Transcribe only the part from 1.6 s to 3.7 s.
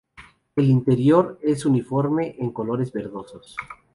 uniforme en colores verdosos.